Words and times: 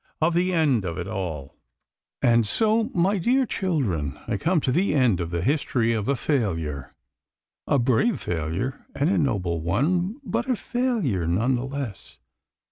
Of 0.19 0.33
the 0.33 0.51
End 0.51 0.83
of 0.83 0.97
it 0.97 1.05
All 1.07 1.59
And 2.23 2.43
so, 2.43 2.85
my 2.85 3.19
dear 3.19 3.45
children, 3.45 4.17
I 4.27 4.37
come 4.37 4.59
to 4.61 4.71
the 4.71 4.95
end 4.95 5.19
of 5.19 5.29
the 5.29 5.43
history 5.43 5.93
of 5.93 6.07
a 6.07 6.15
failure 6.15 6.95
a 7.67 7.77
brave 7.77 8.19
failure 8.19 8.87
and 8.95 9.11
a 9.11 9.19
noble 9.19 9.61
one, 9.61 10.15
but 10.23 10.49
a 10.49 10.55
failure 10.55 11.27
none 11.27 11.53
the 11.53 11.65
less. 11.67 12.17